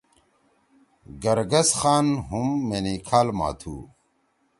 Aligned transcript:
گرگس 1.23 1.69
خان 1.79 2.07
ہُم 2.27 2.47
مینکھال 2.67 3.27
ما 3.37 3.49
تُھو۔ 3.59 3.75